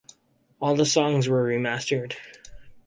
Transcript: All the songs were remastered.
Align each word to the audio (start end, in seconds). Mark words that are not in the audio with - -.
All 0.59 0.75
the 0.75 0.83
songs 0.87 1.29
were 1.29 1.43
remastered. 1.45 2.15